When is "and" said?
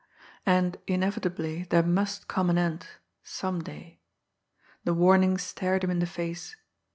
0.47-0.77